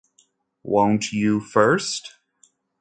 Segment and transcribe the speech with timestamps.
[0.63, 2.11] Won't you first?